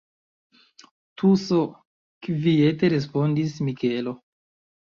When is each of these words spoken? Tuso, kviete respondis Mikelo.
Tuso, 1.23 1.59
kviete 2.29 2.91
respondis 2.97 3.55
Mikelo. 3.69 4.19